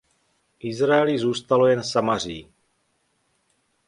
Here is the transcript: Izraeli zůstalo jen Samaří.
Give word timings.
Izraeli 0.61 1.19
zůstalo 1.19 1.67
jen 1.67 1.83
Samaří. 1.83 2.49